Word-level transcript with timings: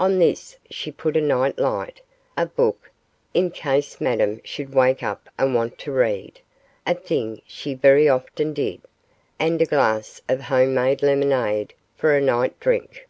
On 0.00 0.18
this 0.18 0.56
she 0.70 0.90
put 0.90 1.14
a 1.14 1.20
night 1.20 1.58
light, 1.58 2.00
a 2.38 2.46
book, 2.46 2.90
in 3.34 3.50
case 3.50 4.00
Madame 4.00 4.40
should 4.42 4.72
wake 4.72 5.02
up 5.02 5.28
and 5.38 5.54
want 5.54 5.76
to 5.80 5.92
read 5.92 6.40
a 6.86 6.94
thing 6.94 7.42
she 7.46 7.74
very 7.74 8.08
often 8.08 8.54
did 8.54 8.80
and 9.38 9.60
a 9.60 9.66
glass 9.66 10.22
of 10.26 10.40
homemade 10.40 11.02
lemonade, 11.02 11.74
for 11.98 12.16
a 12.16 12.20
night 12.22 12.58
drink. 12.60 13.06